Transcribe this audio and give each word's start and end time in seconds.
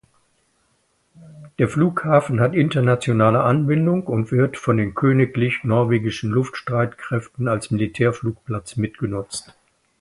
Der 1.59 1.69
Flughafen 1.69 2.39
hat 2.39 2.55
internationale 2.55 3.43
Anbindung 3.43 4.03
und 4.07 4.31
wird 4.31 4.57
von 4.57 4.77
den 4.77 4.95
Königlich-Norwegischen 4.95 6.31
Luftstreitkräften 6.31 7.47
als 7.47 7.69
Militärflugplatz 7.69 8.77
mitgenutzt. 8.77 9.53